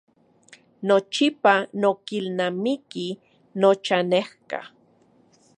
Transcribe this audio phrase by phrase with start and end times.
[0.87, 3.07] Nochipa nikilnamiki
[3.59, 4.59] nochanejka.